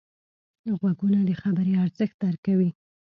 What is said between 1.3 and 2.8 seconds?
خبرې ارزښت درک کوي